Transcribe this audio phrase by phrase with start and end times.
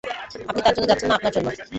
[0.49, 1.47] আপনি তার জন্য যাচ্ছেন না আপনার জন্য?